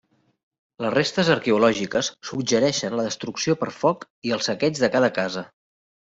Les 0.83 0.91
restes 0.93 1.27
arqueològiques 1.33 2.09
suggereixen 2.29 2.95
la 2.99 3.05
destrucció 3.07 3.55
per 3.65 3.67
foc 3.83 4.07
i 4.31 4.33
el 4.39 4.41
saqueig 4.47 4.81
de 4.85 4.91
cada 4.97 5.11
casa. 5.19 5.45